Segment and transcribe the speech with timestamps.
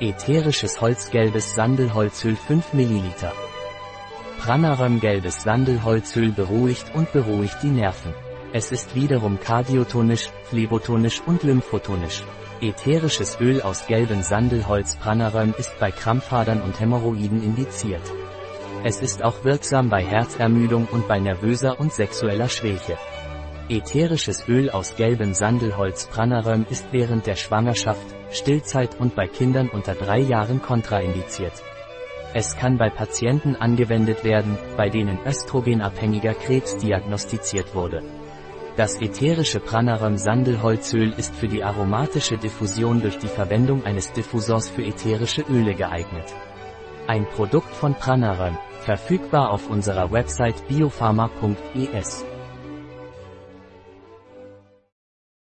[0.00, 3.12] Ätherisches Holzgelbes Sandelholzöl 5 ml.
[4.40, 8.12] Pranaröm gelbes Sandelholzöl beruhigt und beruhigt die Nerven.
[8.52, 12.24] Es ist wiederum kardiotonisch, phlebotonisch und lymphotonisch.
[12.60, 18.02] Ätherisches Öl aus gelbem Sandelholz Pranaröm ist bei Krampfadern und Hämorrhoiden indiziert.
[18.82, 22.98] Es ist auch wirksam bei Herzermüdung und bei nervöser und sexueller Schwäche.
[23.68, 29.94] Ätherisches Öl aus gelbem Sandelholz Pranaröm ist während der Schwangerschaft, Stillzeit und bei Kindern unter
[29.94, 31.62] drei Jahren kontraindiziert.
[32.34, 38.02] Es kann bei Patienten angewendet werden, bei denen östrogenabhängiger Krebs diagnostiziert wurde.
[38.76, 44.82] Das ätherische Pranaröm Sandelholzöl ist für die aromatische Diffusion durch die Verwendung eines Diffusors für
[44.82, 46.34] ätherische Öle geeignet.
[47.06, 52.24] Ein Produkt von Pranaröm, verfügbar auf unserer Website biopharma.es.